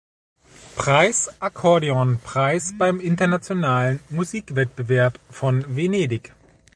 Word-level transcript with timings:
Preis 0.77 1.29
Akkordeonpreis 1.39 2.73
beim 2.75 2.99
Internationalen 2.99 3.99
Musikwettbewerb 4.09 5.19
von 5.29 5.75
Venedig. 5.75 6.31